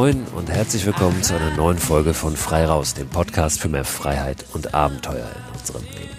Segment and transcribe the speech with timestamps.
[0.00, 3.84] Moin und herzlich willkommen zu einer neuen Folge von Frei Raus, dem Podcast für mehr
[3.84, 6.16] Freiheit und Abenteuer in unserem Leben.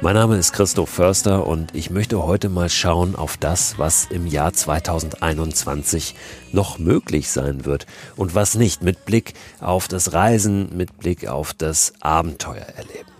[0.00, 4.28] Mein Name ist Christoph Förster und ich möchte heute mal schauen auf das, was im
[4.28, 6.14] Jahr 2021
[6.52, 11.54] noch möglich sein wird und was nicht mit Blick auf das Reisen, mit Blick auf
[11.54, 13.13] das Abenteuer erleben.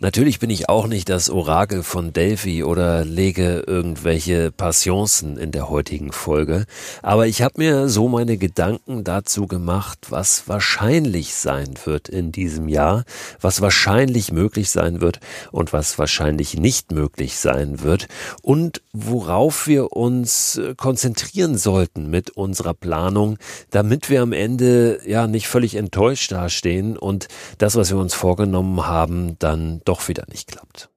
[0.00, 5.68] Natürlich bin ich auch nicht das Orakel von Delphi oder lege irgendwelche Passionsen in der
[5.68, 6.66] heutigen Folge,
[7.02, 12.68] aber ich habe mir so meine Gedanken dazu gemacht, was wahrscheinlich sein wird in diesem
[12.68, 13.02] Jahr,
[13.40, 15.18] was wahrscheinlich möglich sein wird
[15.50, 18.06] und was wahrscheinlich nicht möglich sein wird.
[18.40, 23.36] Und worauf wir uns konzentrieren sollten mit unserer Planung,
[23.70, 27.26] damit wir am Ende ja nicht völlig enttäuscht dastehen und
[27.58, 30.90] das, was wir uns vorgenommen haben, dann doch wieder nicht klappt.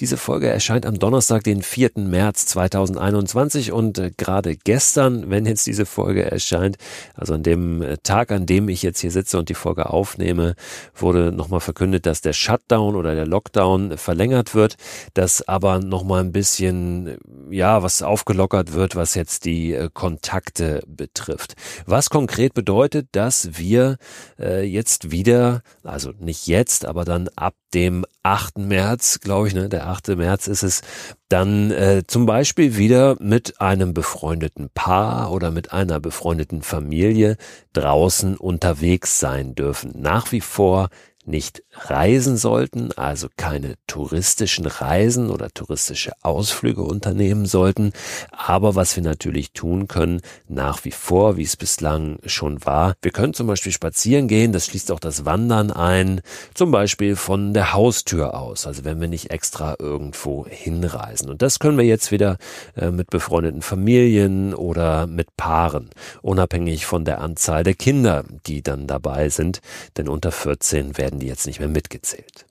[0.00, 1.92] Diese Folge erscheint am Donnerstag, den 4.
[1.96, 6.78] März 2021 und äh, gerade gestern, wenn jetzt diese Folge erscheint,
[7.14, 10.56] also an dem äh, Tag, an dem ich jetzt hier sitze und die Folge aufnehme,
[10.96, 14.76] wurde nochmal verkündet, dass der Shutdown oder der Lockdown verlängert wird,
[15.14, 17.16] dass aber nochmal ein bisschen,
[17.50, 21.54] ja, was aufgelockert wird, was jetzt die äh, Kontakte betrifft.
[21.86, 23.98] Was konkret bedeutet, dass wir
[24.40, 28.58] äh, jetzt wieder, also nicht jetzt, aber dann ab dem 8.
[28.58, 30.16] März, glaube ich, ne, der 8.
[30.16, 30.82] März ist es,
[31.28, 37.36] dann äh, zum Beispiel wieder mit einem befreundeten Paar oder mit einer befreundeten Familie
[37.72, 39.92] draußen unterwegs sein dürfen.
[39.96, 40.88] Nach wie vor
[41.24, 47.92] nicht reisen sollten, also keine touristischen Reisen oder touristische Ausflüge unternehmen sollten.
[48.30, 53.10] Aber was wir natürlich tun können, nach wie vor, wie es bislang schon war, wir
[53.10, 56.20] können zum Beispiel spazieren gehen, das schließt auch das Wandern ein,
[56.54, 61.28] zum Beispiel von der Haustür aus, also wenn wir nicht extra irgendwo hinreisen.
[61.28, 62.38] Und das können wir jetzt wieder
[62.76, 65.90] äh, mit befreundeten Familien oder mit Paaren,
[66.22, 69.60] unabhängig von der Anzahl der Kinder, die dann dabei sind,
[69.96, 72.46] denn unter 14 werden die jetzt nicht mehr mehr mitgezählt.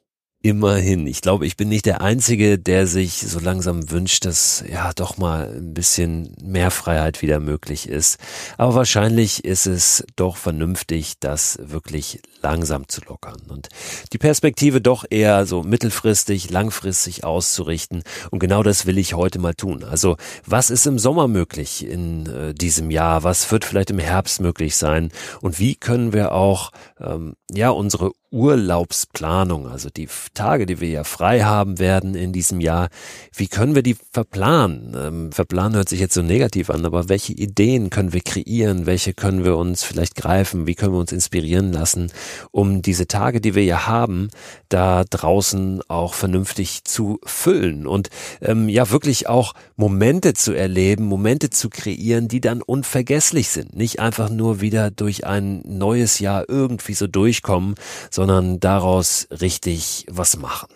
[0.46, 1.08] Immerhin.
[1.08, 5.16] Ich glaube, ich bin nicht der Einzige, der sich so langsam wünscht, dass ja doch
[5.16, 8.18] mal ein bisschen mehr Freiheit wieder möglich ist.
[8.58, 13.70] Aber wahrscheinlich ist es doch vernünftig, das wirklich langsam zu lockern und
[14.12, 18.04] die Perspektive doch eher so mittelfristig, langfristig auszurichten.
[18.30, 19.86] Und genau das will ich heute mal tun.
[19.86, 23.24] Also was ist im Sommer möglich in äh, diesem Jahr?
[23.24, 25.10] Was wird vielleicht im Herbst möglich sein?
[25.40, 31.04] Und wie können wir auch ähm, ja unsere Urlaubsplanung, also die Tage, die wir ja
[31.04, 32.90] frei haben werden in diesem Jahr,
[33.36, 34.98] wie können wir die verplanen?
[35.00, 38.88] Ähm, verplanen hört sich jetzt so negativ an, aber welche Ideen können wir kreieren?
[38.88, 40.66] Welche können wir uns vielleicht greifen?
[40.66, 42.12] Wie können wir uns inspirieren lassen,
[42.50, 44.30] um diese Tage, die wir ja haben,
[44.68, 48.10] da draußen auch vernünftig zu füllen und
[48.42, 53.76] ähm, ja wirklich auch Momente zu erleben, Momente zu kreieren, die dann unvergesslich sind.
[53.76, 57.76] Nicht einfach nur wieder durch ein neues Jahr irgendwie so durchkommen,
[58.10, 58.23] sondern
[58.60, 60.68] daraus richtig was machen.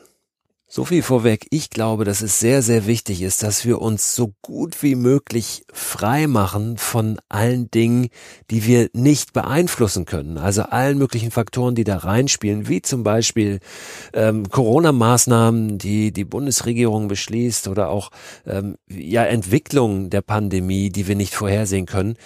[0.69, 1.47] So viel vorweg.
[1.49, 5.63] Ich glaube, dass es sehr, sehr wichtig ist, dass wir uns so gut wie möglich
[5.71, 8.09] frei machen von allen Dingen,
[8.51, 10.37] die wir nicht beeinflussen können.
[10.37, 13.61] Also allen möglichen Faktoren, die da reinspielen, wie zum Beispiel
[14.11, 18.11] ähm, Corona-Maßnahmen, die die Bundesregierung beschließt oder auch
[18.45, 22.17] ähm, ja Entwicklungen der Pandemie, die wir nicht vorhersehen können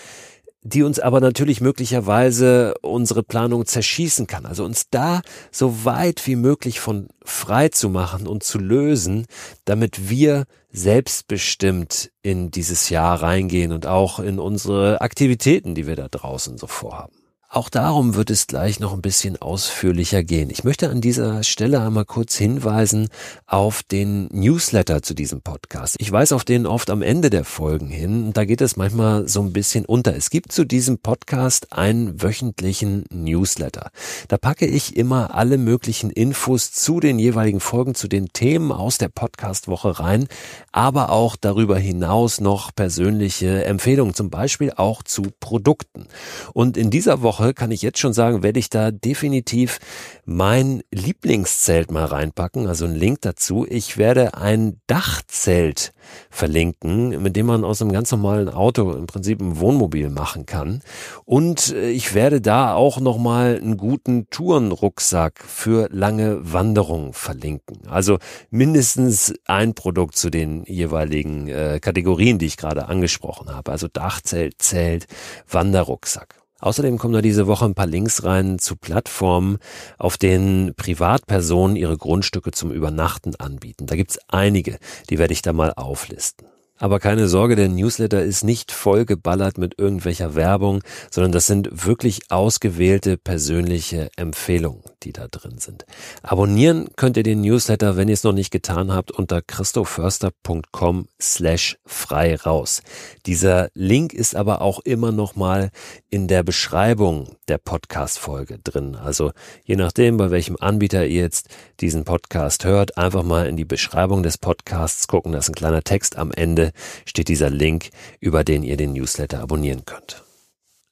[0.64, 4.46] die uns aber natürlich möglicherweise unsere Planung zerschießen kann.
[4.46, 9.26] Also uns da so weit wie möglich von frei zu machen und zu lösen,
[9.66, 16.08] damit wir selbstbestimmt in dieses Jahr reingehen und auch in unsere Aktivitäten, die wir da
[16.08, 17.21] draußen so vorhaben.
[17.54, 20.50] Auch darum wird es gleich noch ein bisschen ausführlicher gehen.
[20.50, 23.10] Ich möchte an dieser Stelle einmal kurz hinweisen
[23.46, 25.98] auf den Newsletter zu diesem Podcast.
[26.00, 29.42] Ich weise auf den oft am Ende der Folgen hin da geht es manchmal so
[29.42, 30.16] ein bisschen unter.
[30.16, 33.92] Es gibt zu diesem Podcast einen wöchentlichen Newsletter.
[34.30, 38.98] Da packe ich immer alle möglichen Infos zu den jeweiligen Folgen, zu den Themen aus
[38.98, 40.30] der Podcastwoche rein,
[40.72, 46.08] aber auch darüber hinaus noch persönliche Empfehlungen, zum Beispiel auch zu Produkten.
[46.54, 49.80] Und in dieser Woche Woche, kann ich jetzt schon sagen, werde ich da definitiv
[50.26, 53.66] mein Lieblingszelt mal reinpacken, also einen Link dazu.
[53.68, 55.94] Ich werde ein Dachzelt
[56.30, 60.82] verlinken, mit dem man aus einem ganz normalen Auto im Prinzip ein Wohnmobil machen kann.
[61.26, 67.88] Und äh, ich werde da auch nochmal einen guten Tourenrucksack für lange Wanderungen verlinken.
[67.88, 68.20] Also
[68.52, 73.72] mindestens ein Produkt zu den jeweiligen äh, Kategorien, die ich gerade angesprochen habe.
[73.72, 75.08] Also Dachzelt, Zelt,
[75.50, 76.41] Wanderrucksack.
[76.62, 79.58] Außerdem kommen da diese Woche ein paar Links rein zu Plattformen,
[79.98, 83.88] auf denen Privatpersonen ihre Grundstücke zum Übernachten anbieten.
[83.88, 84.78] Da gibt's einige,
[85.10, 86.51] die werde ich da mal auflisten.
[86.82, 90.82] Aber keine Sorge, der Newsletter ist nicht vollgeballert mit irgendwelcher Werbung,
[91.12, 95.86] sondern das sind wirklich ausgewählte persönliche Empfehlungen, die da drin sind.
[96.24, 101.78] Abonnieren könnt ihr den Newsletter, wenn ihr es noch nicht getan habt, unter christoförster.com slash
[101.86, 102.82] frei raus.
[103.28, 105.70] Dieser Link ist aber auch immer noch mal
[106.10, 108.96] in der Beschreibung der Podcast-Folge drin.
[108.96, 109.34] Also
[109.66, 111.48] je nachdem, bei welchem Anbieter ihr jetzt
[111.80, 115.34] diesen Podcast hört, einfach mal in die Beschreibung des Podcasts gucken.
[115.34, 116.71] Da ist ein kleiner Text am Ende,
[117.06, 117.90] steht dieser Link,
[118.20, 120.24] über den ihr den Newsletter abonnieren könnt.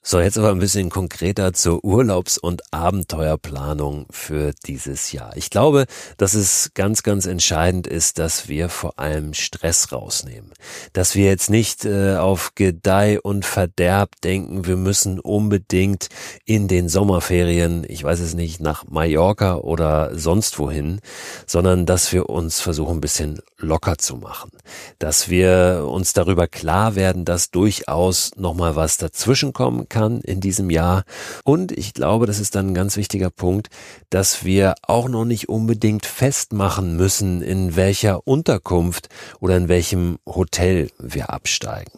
[0.02, 5.36] So, jetzt aber ein bisschen konkreter zur Urlaubs- und Abenteuerplanung für dieses Jahr.
[5.36, 5.84] Ich glaube,
[6.16, 10.52] dass es ganz, ganz entscheidend ist, dass wir vor allem Stress rausnehmen.
[10.94, 16.08] Dass wir jetzt nicht äh, auf Gedeih und Verderb denken, wir müssen unbedingt
[16.46, 21.02] in den Sommerferien, ich weiß es nicht, nach Mallorca oder sonst wohin,
[21.46, 24.50] sondern dass wir uns versuchen, ein bisschen locker zu machen.
[24.98, 31.04] Dass wir uns darüber klar werden, dass durchaus nochmal was dazwischenkommen kann in diesem Jahr.
[31.44, 33.68] Und ich glaube, das ist dann ein ganz wichtiger Punkt,
[34.08, 39.10] dass wir auch noch nicht unbedingt festmachen müssen, in welcher Unterkunft
[39.40, 41.92] oder in welchem Hotel wir absteigen.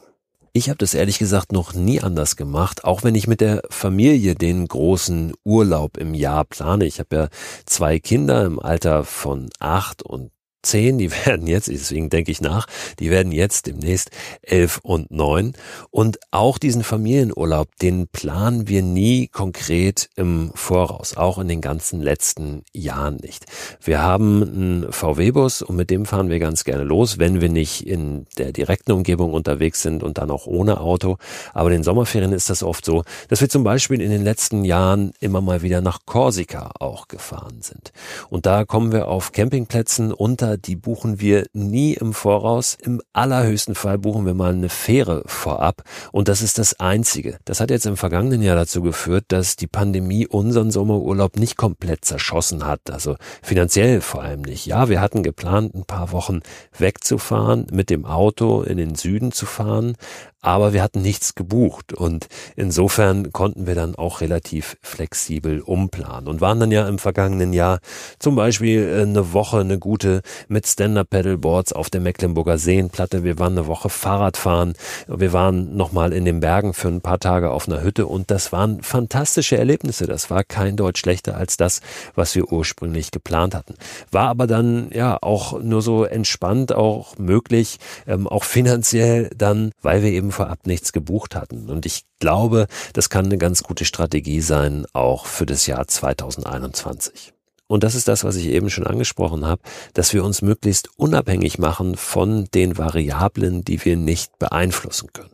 [0.54, 4.34] Ich habe das ehrlich gesagt noch nie anders gemacht, auch wenn ich mit der Familie
[4.34, 6.84] den großen Urlaub im Jahr plane.
[6.84, 7.28] Ich habe ja
[7.64, 10.31] zwei Kinder im Alter von acht und
[10.62, 12.66] zehn, die werden jetzt, deswegen denke ich nach,
[12.98, 14.10] die werden jetzt demnächst
[14.42, 15.52] elf und neun.
[15.90, 22.00] Und auch diesen Familienurlaub, den planen wir nie konkret im Voraus, auch in den ganzen
[22.00, 23.46] letzten Jahren nicht.
[23.80, 27.86] Wir haben einen VW-Bus und mit dem fahren wir ganz gerne los, wenn wir nicht
[27.86, 31.18] in der direkten Umgebung unterwegs sind und dann auch ohne Auto.
[31.52, 34.64] Aber in den Sommerferien ist das oft so, dass wir zum Beispiel in den letzten
[34.64, 37.92] Jahren immer mal wieder nach Korsika auch gefahren sind.
[38.30, 42.76] Und da kommen wir auf Campingplätzen unter die buchen wir nie im Voraus.
[42.80, 45.82] Im allerhöchsten Fall buchen wir mal eine Fähre vorab.
[46.12, 47.38] Und das ist das Einzige.
[47.44, 52.04] Das hat jetzt im vergangenen Jahr dazu geführt, dass die Pandemie unseren Sommerurlaub nicht komplett
[52.04, 52.90] zerschossen hat.
[52.90, 54.66] Also finanziell vor allem nicht.
[54.66, 56.40] Ja, wir hatten geplant, ein paar Wochen
[56.76, 59.96] wegzufahren, mit dem Auto in den Süden zu fahren
[60.42, 66.40] aber wir hatten nichts gebucht und insofern konnten wir dann auch relativ flexibel umplanen und
[66.40, 67.78] waren dann ja im vergangenen Jahr
[68.18, 73.22] zum Beispiel äh, eine Woche eine gute mit Stand-Up-Pedalboards auf der Mecklenburger Seenplatte.
[73.22, 74.74] Wir waren eine Woche Fahrradfahren.
[75.06, 78.50] Wir waren nochmal in den Bergen für ein paar Tage auf einer Hütte und das
[78.50, 80.06] waren fantastische Erlebnisse.
[80.06, 81.80] Das war kein Deut schlechter als das,
[82.16, 83.74] was wir ursprünglich geplant hatten.
[84.10, 87.78] War aber dann ja auch nur so entspannt auch möglich,
[88.08, 91.70] ähm, auch finanziell dann, weil wir eben vorab nichts gebucht hatten.
[91.70, 97.32] Und ich glaube, das kann eine ganz gute Strategie sein, auch für das Jahr 2021.
[97.68, 99.62] Und das ist das, was ich eben schon angesprochen habe,
[99.94, 105.32] dass wir uns möglichst unabhängig machen von den Variablen, die wir nicht beeinflussen können.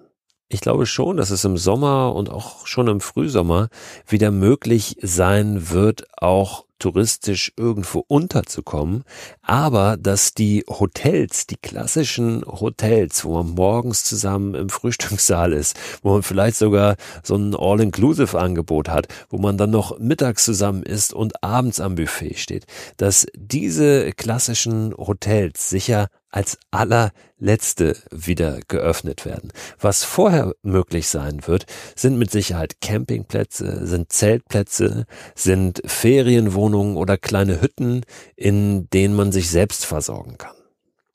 [0.48, 3.68] Ich glaube schon, dass es im Sommer und auch schon im Frühsommer
[4.06, 9.04] wieder möglich sein wird, auch touristisch irgendwo unterzukommen,
[9.42, 16.12] aber dass die Hotels, die klassischen Hotels, wo man morgens zusammen im Frühstückssaal ist, wo
[16.12, 21.42] man vielleicht sogar so ein All-Inclusive-Angebot hat, wo man dann noch mittags zusammen ist und
[21.42, 29.52] abends am Buffet steht, dass diese klassischen Hotels sicher als allerletzte wieder geöffnet werden.
[29.80, 37.60] Was vorher möglich sein wird, sind mit Sicherheit Campingplätze, sind Zeltplätze, sind Ferienwohnungen oder kleine
[37.60, 38.04] Hütten,
[38.36, 40.57] in denen man sich selbst versorgen kann.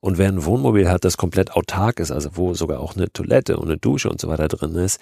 [0.03, 3.55] Und wer ein Wohnmobil hat, das komplett autark ist, also wo sogar auch eine Toilette
[3.55, 4.99] und eine Dusche und so weiter drin ist,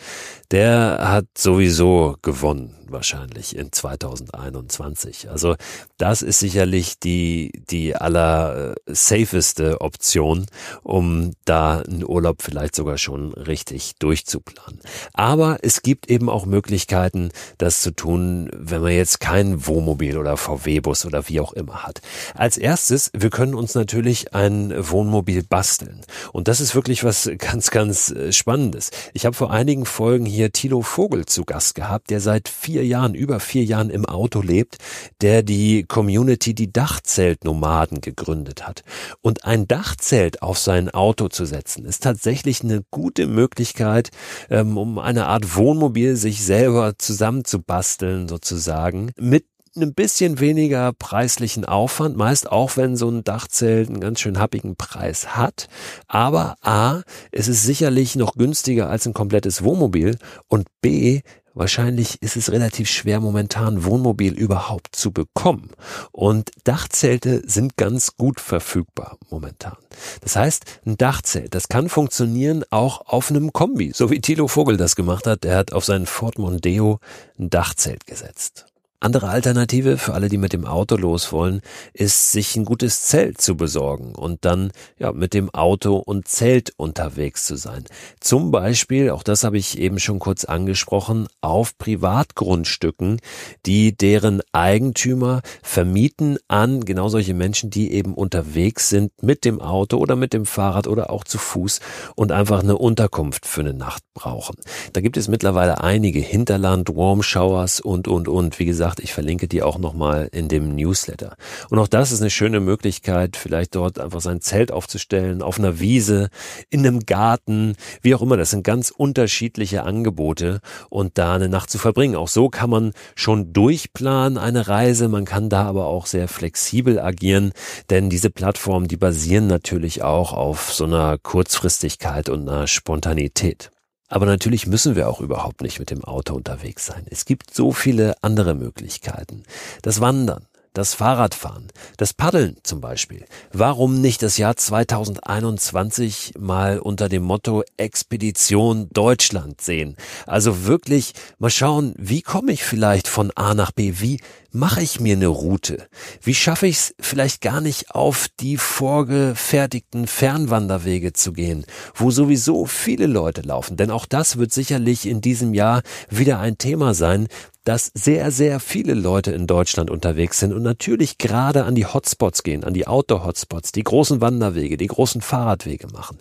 [0.52, 5.30] der hat sowieso gewonnen wahrscheinlich in 2021.
[5.30, 5.56] Also
[5.98, 10.46] das ist sicherlich die, die aller safeste Option,
[10.84, 14.80] um da einen Urlaub vielleicht sogar schon richtig durchzuplanen.
[15.14, 20.38] Aber es gibt eben auch Möglichkeiten, das zu tun, wenn man jetzt kein Wohnmobil oder
[20.38, 22.02] VW-Bus oder wie auch immer hat.
[22.36, 26.02] Als erstes, wir können uns natürlich ein Wohnmobil basteln.
[26.34, 28.92] Und das ist wirklich was ganz, ganz äh, Spannendes.
[29.14, 32.86] Ich habe vor einigen Folgen hier Tilo Vogel zu Gast gehabt, der seit vier vier
[32.86, 34.78] Jahren, über vier Jahren im Auto lebt,
[35.22, 38.84] der die Community die Dachzeltnomaden gegründet hat.
[39.22, 44.10] Und ein Dachzelt auf sein Auto zu setzen, ist tatsächlich eine gute Möglichkeit,
[44.50, 52.18] ähm, um eine Art Wohnmobil sich selber zusammenzubasteln sozusagen, mit ein bisschen weniger preislichen Aufwand,
[52.18, 55.68] meist auch wenn so ein Dachzelt einen ganz schön happigen Preis hat.
[56.08, 57.02] Aber A,
[57.32, 61.22] es ist sicherlich noch günstiger als ein komplettes Wohnmobil und B,
[61.54, 65.72] Wahrscheinlich ist es relativ schwer, momentan Wohnmobil überhaupt zu bekommen.
[66.14, 69.76] Und Dachzelte sind ganz gut verfügbar momentan.
[70.22, 74.78] Das heißt, ein Dachzelt, das kann funktionieren auch auf einem Kombi, so wie Thilo Vogel
[74.78, 75.44] das gemacht hat.
[75.44, 77.00] Der hat auf seinen Ford Mondeo
[77.38, 78.71] ein Dachzelt gesetzt.
[79.04, 83.42] Andere Alternative für alle, die mit dem Auto los wollen, ist, sich ein gutes Zelt
[83.42, 87.84] zu besorgen und dann ja mit dem Auto und Zelt unterwegs zu sein.
[88.20, 93.20] Zum Beispiel, auch das habe ich eben schon kurz angesprochen, auf Privatgrundstücken,
[93.66, 99.98] die deren Eigentümer vermieten an genau solche Menschen, die eben unterwegs sind mit dem Auto
[99.98, 101.80] oder mit dem Fahrrad oder auch zu Fuß
[102.16, 104.58] und einfach eine Unterkunft für eine Nacht brauchen.
[104.94, 108.60] Da gibt es mittlerweile einige Hinterland, Warm Showers und und und.
[108.60, 111.36] Wie gesagt, gesagt, ich verlinke die auch nochmal in dem Newsletter.
[111.70, 115.80] Und auch das ist eine schöne Möglichkeit, vielleicht dort einfach sein Zelt aufzustellen, auf einer
[115.80, 116.30] Wiese,
[116.70, 118.38] in einem Garten, wie auch immer.
[118.38, 122.16] Das sind ganz unterschiedliche Angebote und da eine Nacht zu verbringen.
[122.16, 125.08] Auch so kann man schon durchplanen eine Reise.
[125.08, 127.54] Man kann da aber auch sehr flexibel agieren,
[127.90, 133.72] denn diese Plattformen, die basieren natürlich auch auf so einer Kurzfristigkeit und einer Spontanität.
[134.12, 137.06] Aber natürlich müssen wir auch überhaupt nicht mit dem Auto unterwegs sein.
[137.10, 139.44] Es gibt so viele andere Möglichkeiten.
[139.84, 143.26] Das Wandern, das Fahrradfahren, das Paddeln zum Beispiel.
[143.54, 149.96] Warum nicht das Jahr 2021 mal unter dem Motto Expedition Deutschland sehen?
[150.28, 153.94] Also wirklich mal schauen, wie komme ich vielleicht von A nach B?
[154.00, 154.20] Wie
[154.52, 155.88] mache ich mir eine Route?
[156.22, 161.66] Wie schaffe ich es vielleicht gar nicht auf die vorgefertigten Fernwanderwege zu gehen,
[161.96, 163.78] wo sowieso viele Leute laufen?
[163.78, 167.28] Denn auch das wird sicherlich in diesem Jahr wieder ein Thema sein,
[167.64, 172.42] dass sehr, sehr viele Leute in Deutschland unterwegs sind und natürlich gerade an die Hotspots
[172.42, 176.18] gehen, an die Outdoor-Hotspots, die großen Wanderwege, die großen Fahrradwege machen.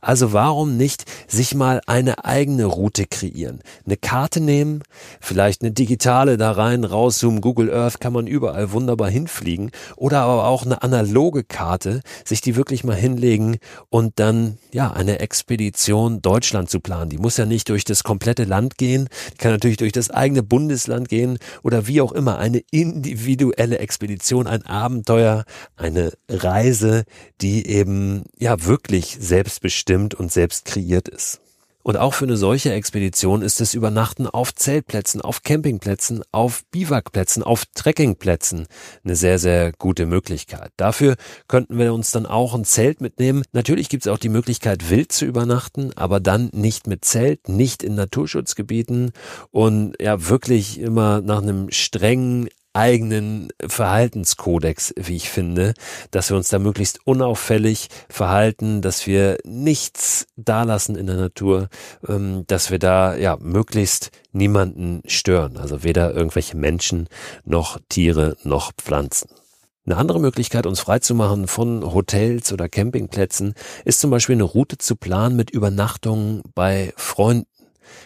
[0.00, 3.60] Also warum nicht sich mal eine eigene Route kreieren?
[3.84, 4.82] Eine Karte nehmen,
[5.20, 10.46] vielleicht eine digitale da rein, rauszoomen, Google Earth kann man überall wunderbar hinfliegen oder aber
[10.46, 13.58] auch eine analoge Karte, sich die wirklich mal hinlegen
[13.90, 17.10] und dann ja eine Expedition Deutschland zu planen.
[17.10, 20.42] Die muss ja nicht durch das komplette Land gehen, die kann natürlich durch das eigene
[20.42, 25.44] Bundesland gehen oder wie auch immer eine individuelle Expedition, ein Abenteuer,
[25.76, 27.04] eine Reise,
[27.40, 31.43] die eben ja wirklich selbstbestimmt und selbst kreiert ist.
[31.84, 37.42] Und auch für eine solche Expedition ist das Übernachten auf Zeltplätzen, auf Campingplätzen, auf Biwakplätzen,
[37.42, 38.66] auf Trekkingplätzen
[39.04, 40.72] eine sehr, sehr gute Möglichkeit.
[40.78, 43.42] Dafür könnten wir uns dann auch ein Zelt mitnehmen.
[43.52, 47.82] Natürlich gibt es auch die Möglichkeit, wild zu übernachten, aber dann nicht mit Zelt, nicht
[47.82, 49.12] in Naturschutzgebieten
[49.50, 55.74] und ja wirklich immer nach einem strengen eigenen Verhaltenskodex, wie ich finde,
[56.10, 61.68] dass wir uns da möglichst unauffällig verhalten, dass wir nichts dalassen in der Natur,
[62.06, 67.08] ähm, dass wir da ja möglichst niemanden stören, also weder irgendwelche Menschen
[67.44, 69.30] noch Tiere noch Pflanzen.
[69.86, 73.54] Eine andere Möglichkeit, uns freizumachen von Hotels oder Campingplätzen,
[73.84, 77.46] ist zum Beispiel eine Route zu planen mit Übernachtungen bei Freunden.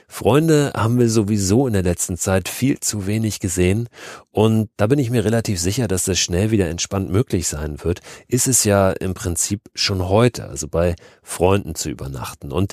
[0.08, 3.88] Freunde haben wir sowieso in der letzten Zeit viel zu wenig gesehen
[4.30, 8.00] und da bin ich mir relativ sicher, dass das schnell wieder entspannt möglich sein wird.
[8.26, 12.72] Ist es ja im Prinzip schon heute, also bei Freunden zu übernachten und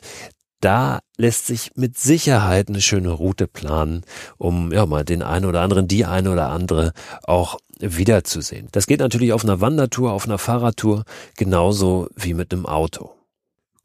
[0.62, 4.01] da lässt sich mit Sicherheit eine schöne Route planen,
[4.38, 8.70] um ja mal den einen oder anderen, die eine oder andere auch wiederzusehen.
[8.72, 11.04] Das geht natürlich auf einer Wandertour, auf einer Fahrradtour,
[11.38, 13.15] genauso wie mit einem Auto.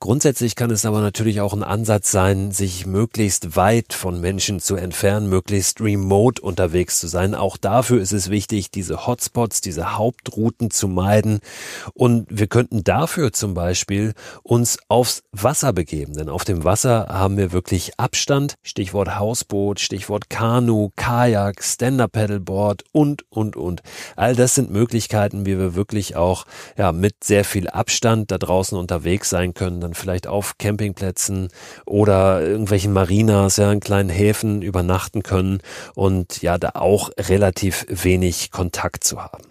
[0.02, 4.76] Grundsätzlich kann es aber natürlich auch ein Ansatz sein, sich möglichst weit von Menschen zu
[4.76, 7.34] entfernen, möglichst remote unterwegs zu sein.
[7.34, 11.40] Auch dafür ist es wichtig, diese Hotspots, diese Hauptrouten zu meiden.
[11.92, 17.36] Und wir könnten dafür zum Beispiel uns aufs Wasser begeben, denn auf dem Wasser haben
[17.36, 18.54] wir wirklich Abstand.
[18.62, 23.82] Stichwort Hausboot, Stichwort Kanu, Kajak, Stand-Up-Paddleboard und, und, und.
[24.16, 26.46] All das sind Möglichkeiten, wie wir wirklich auch,
[26.78, 31.48] ja, mit sehr viel Abstand da draußen unterwegs sein können dann vielleicht auf Campingplätzen
[31.84, 35.60] oder irgendwelchen Marinas, ja, in kleinen Häfen übernachten können
[35.94, 39.49] und ja, da auch relativ wenig Kontakt zu haben.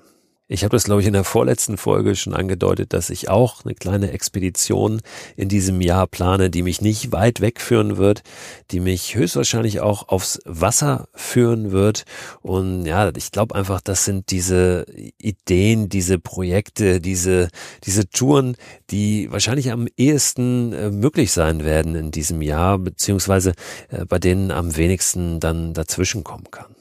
[0.52, 3.76] Ich habe das, glaube ich, in der vorletzten Folge schon angedeutet, dass ich auch eine
[3.76, 5.00] kleine Expedition
[5.38, 8.24] in diesem Jahr plane, die mich nicht weit wegführen wird,
[8.72, 12.06] die mich höchstwahrscheinlich auch aufs Wasser führen wird.
[12.42, 14.88] Und ja, ich glaube einfach, das sind diese
[15.20, 17.50] Ideen, diese Projekte, diese,
[17.84, 18.56] diese Touren,
[18.90, 23.54] die wahrscheinlich am ehesten äh, möglich sein werden in diesem Jahr, beziehungsweise
[23.90, 26.79] äh, bei denen am wenigsten dann dazwischen kommen kann.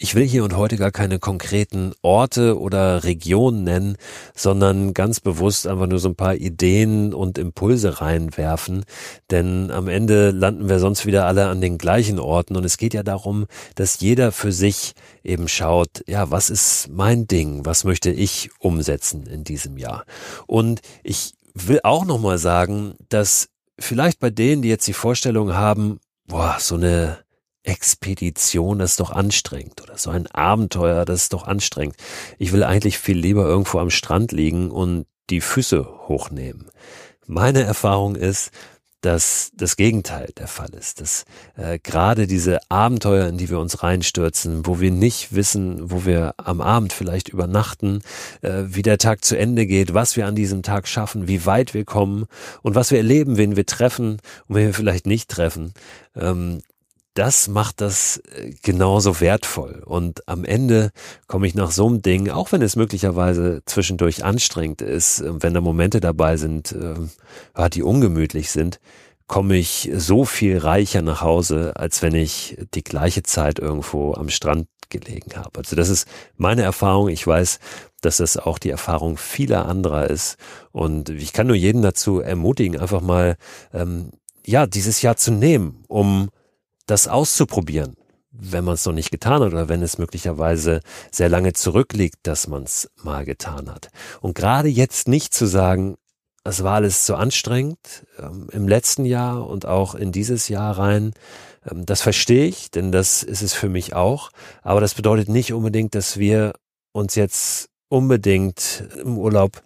[0.00, 3.96] Ich will hier und heute gar keine konkreten Orte oder Regionen nennen,
[4.32, 8.84] sondern ganz bewusst einfach nur so ein paar Ideen und Impulse reinwerfen,
[9.32, 12.54] denn am Ende landen wir sonst wieder alle an den gleichen Orten.
[12.54, 14.92] Und es geht ja darum, dass jeder für sich
[15.24, 20.04] eben schaut, ja, was ist mein Ding, was möchte ich umsetzen in diesem Jahr?
[20.46, 23.48] Und ich will auch nochmal sagen, dass
[23.80, 27.18] vielleicht bei denen, die jetzt die Vorstellung haben, boah, so eine
[27.68, 31.96] Expedition, das ist doch anstrengend oder so ein Abenteuer, das ist doch anstrengend.
[32.38, 36.70] Ich will eigentlich viel lieber irgendwo am Strand liegen und die Füße hochnehmen.
[37.26, 38.50] Meine Erfahrung ist,
[39.02, 41.24] dass das Gegenteil der Fall ist, dass
[41.56, 46.34] äh, gerade diese Abenteuer, in die wir uns reinstürzen, wo wir nicht wissen, wo wir
[46.36, 48.00] am Abend vielleicht übernachten,
[48.40, 51.74] äh, wie der Tag zu Ende geht, was wir an diesem Tag schaffen, wie weit
[51.74, 52.24] wir kommen
[52.62, 55.74] und was wir erleben, wen wir treffen und wen wir vielleicht nicht treffen,
[56.16, 56.60] ähm,
[57.18, 59.82] das macht das äh, genauso wertvoll.
[59.84, 60.92] Und am Ende
[61.26, 65.52] komme ich nach so einem Ding, auch wenn es möglicherweise zwischendurch anstrengend ist, äh, wenn
[65.52, 68.78] da Momente dabei sind, äh, die ungemütlich sind,
[69.26, 74.28] komme ich so viel reicher nach Hause, als wenn ich die gleiche Zeit irgendwo am
[74.28, 75.58] Strand gelegen habe.
[75.58, 77.08] Also das ist meine Erfahrung.
[77.08, 77.58] Ich weiß,
[78.00, 80.36] dass das auch die Erfahrung vieler anderer ist.
[80.70, 83.36] Und ich kann nur jeden dazu ermutigen, einfach mal
[83.74, 84.12] ähm,
[84.46, 86.30] ja dieses Jahr zu nehmen, um
[86.88, 87.96] das auszuprobieren,
[88.30, 90.80] wenn man es noch nicht getan hat oder wenn es möglicherweise
[91.10, 93.88] sehr lange zurückliegt, dass man es mal getan hat.
[94.20, 95.96] Und gerade jetzt nicht zu sagen,
[96.44, 101.12] es war alles zu anstrengend ähm, im letzten Jahr und auch in dieses Jahr rein.
[101.70, 104.30] Ähm, das verstehe ich, denn das ist es für mich auch.
[104.62, 106.54] Aber das bedeutet nicht unbedingt, dass wir
[106.92, 109.62] uns jetzt unbedingt im Urlaub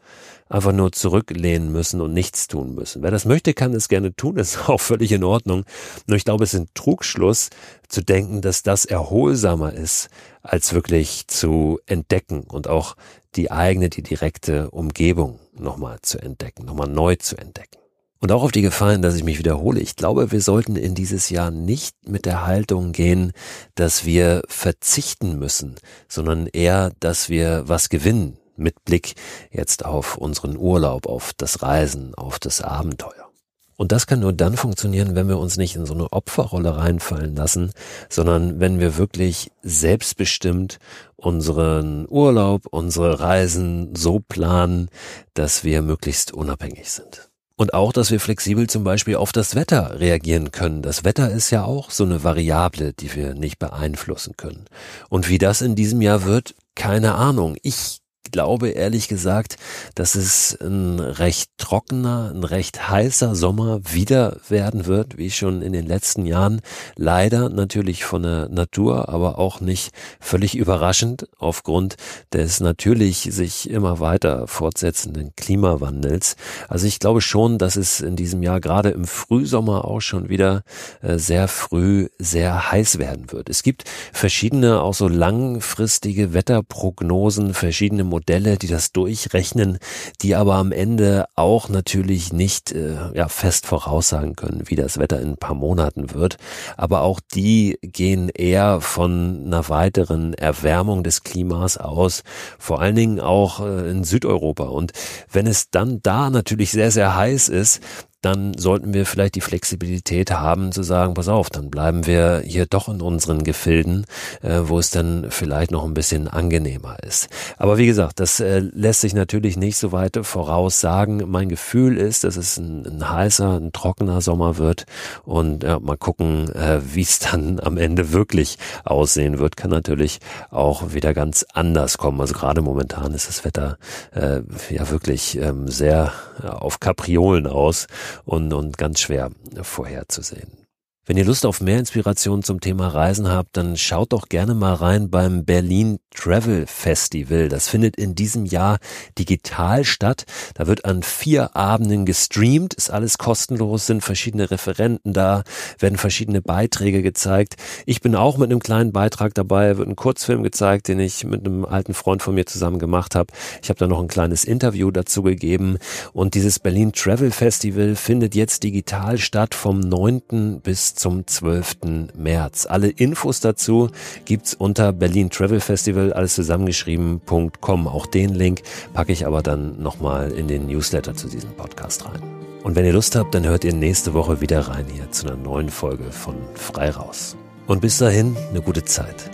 [0.53, 3.03] einfach nur zurücklehnen müssen und nichts tun müssen.
[3.03, 5.65] Wer das möchte, kann es gerne tun, ist auch völlig in Ordnung.
[6.07, 7.49] Nur ich glaube, es ist ein Trugschluss
[7.89, 10.09] zu denken, dass das erholsamer ist,
[10.43, 12.97] als wirklich zu entdecken und auch
[13.35, 17.79] die eigene, die direkte Umgebung nochmal zu entdecken, nochmal neu zu entdecken.
[18.21, 19.81] Und auch auf die Gefallen, dass ich mich wiederhole.
[19.81, 23.33] Ich glaube, wir sollten in dieses Jahr nicht mit der Haltung gehen,
[23.75, 25.75] dass wir verzichten müssen,
[26.09, 29.15] sondern eher, dass wir was gewinnen mit Blick
[29.51, 33.33] jetzt auf unseren Urlaub, auf das Reisen, auf das Abenteuer.
[33.77, 37.35] Und das kann nur dann funktionieren, wenn wir uns nicht in so eine Opferrolle reinfallen
[37.35, 37.73] lassen,
[38.09, 40.79] sondern wenn wir wirklich selbstbestimmt
[41.17, 44.89] unseren Urlaub, unsere Reisen so planen,
[45.35, 47.29] dass wir möglichst unabhängig sind.
[47.57, 50.83] Und auch, dass wir flexibel zum Beispiel auf das Wetter reagieren können.
[50.83, 54.67] Das Wetter ist ja auch so eine Variable, die wir nicht beeinflussen können.
[55.09, 57.57] Und wie das in diesem Jahr wird, keine Ahnung.
[57.63, 59.57] Ich glaube ehrlich gesagt,
[59.95, 65.73] dass es ein recht trockener, ein recht heißer Sommer wieder werden wird, wie schon in
[65.73, 66.61] den letzten Jahren.
[66.97, 71.97] Leider natürlich von der Natur, aber auch nicht völlig überraschend aufgrund
[72.33, 76.37] des natürlich sich immer weiter fortsetzenden Klimawandels.
[76.69, 80.63] Also ich glaube schon, dass es in diesem Jahr gerade im Frühsommer auch schon wieder
[81.01, 83.49] äh, sehr früh sehr heiß werden wird.
[83.49, 89.79] Es gibt verschiedene auch so langfristige Wetterprognosen, verschiedene Modelle, die das durchrechnen,
[90.21, 95.21] die aber am Ende auch natürlich nicht äh, ja, fest voraussagen können, wie das Wetter
[95.21, 96.37] in ein paar Monaten wird.
[96.77, 102.23] Aber auch die gehen eher von einer weiteren Erwärmung des Klimas aus,
[102.59, 104.65] vor allen Dingen auch äh, in Südeuropa.
[104.65, 104.93] Und
[105.31, 107.81] wenn es dann da natürlich sehr, sehr heiß ist,
[108.23, 112.67] dann sollten wir vielleicht die Flexibilität haben zu sagen, pass auf, dann bleiben wir hier
[112.67, 114.07] doch in unseren Gefilden,
[114.43, 117.29] äh, wo es dann vielleicht noch ein bisschen angenehmer ist.
[117.59, 121.25] Aber wie gesagt, das äh, lässt sich natürlich nicht so weit voraussagen.
[121.27, 124.87] Mein Gefühl ist, dass es ein, ein heißer, ein trockener Sommer wird
[125.25, 129.57] und ja, mal gucken, äh, wie es dann am Ende wirklich aussehen wird.
[129.57, 132.21] Kann natürlich auch wieder ganz anders kommen.
[132.21, 133.79] Also gerade momentan ist das Wetter
[134.15, 137.89] äh, ja wirklich ähm, sehr auf Kapriolen aus
[138.25, 139.31] und, und ganz schwer
[139.63, 140.62] vorherzusehen.
[141.05, 144.75] Wenn ihr Lust auf mehr Inspiration zum Thema Reisen habt, dann schaut doch gerne mal
[144.75, 147.49] rein beim Berlin Travel Festival.
[147.49, 148.79] Das findet in diesem Jahr
[149.19, 150.27] digital statt.
[150.55, 155.43] Da wird an vier Abenden gestreamt, ist alles kostenlos, sind verschiedene Referenten da,
[155.81, 157.57] werden verschiedene Beiträge gezeigt.
[157.85, 161.45] Ich bin auch mit einem kleinen Beitrag dabei, wird ein Kurzfilm gezeigt, den ich mit
[161.45, 163.35] einem alten Freund von mir zusammen gemacht habe.
[163.61, 165.79] Ich habe da noch ein kleines Interview dazu gegeben.
[166.13, 170.61] Und dieses Berlin Travel Festival findet jetzt digital statt vom 9.
[170.95, 172.11] zum 12.
[172.17, 172.67] März.
[172.67, 173.91] Alle Infos dazu
[174.25, 177.89] gibt's unter Berlin Travel Festival, alles zusammengeschrieben.com.
[177.89, 182.23] Auch den Link packe ich aber dann nochmal in den Newsletter zu diesem Podcast rein.
[182.63, 185.37] Und wenn ihr Lust habt, dann hört ihr nächste Woche wieder rein hier zu einer
[185.37, 187.37] neuen Folge von Frei raus.
[187.67, 189.31] Und bis dahin eine gute Zeit.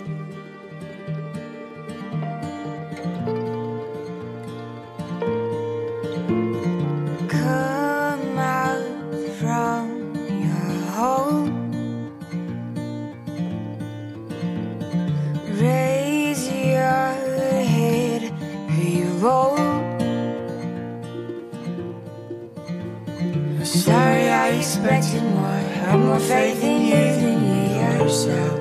[24.69, 25.61] Expected more.
[25.81, 28.57] Had more faith in you than you yourself.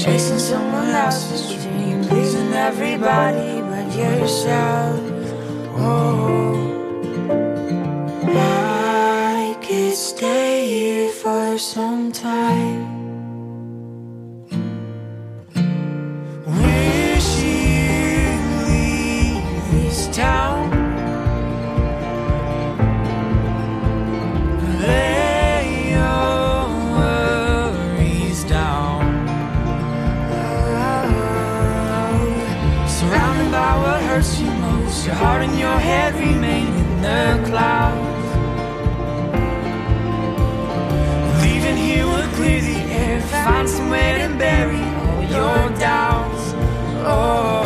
[0.00, 5.00] Chasing someone else's dream, pleasing everybody but yourself.
[5.74, 6.52] Oh,
[8.28, 12.69] I could stay here for some time.
[35.02, 38.28] You your heart and your head remain in the clouds.
[41.42, 46.52] Leaving here will clear the air, find somewhere to bury all your doubts.
[47.06, 47.59] Oh,